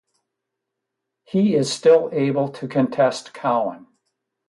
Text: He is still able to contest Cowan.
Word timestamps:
He 1.25 1.53
is 1.53 1.71
still 1.71 2.09
able 2.11 2.49
to 2.53 2.67
contest 2.67 3.35
Cowan. 3.35 3.85